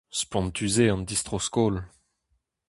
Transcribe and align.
Spontus 0.19 0.75
eo 0.83 0.93
an 0.93 1.03
distro-skol. 1.07 1.75